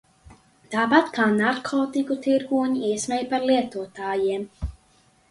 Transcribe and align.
Tāpat 0.75 1.09
kā 1.17 1.25
narkotiku 1.33 2.17
tirgoņi 2.27 2.81
iesmej 2.87 3.27
par 3.33 3.45
lietotājiem. 3.51 4.49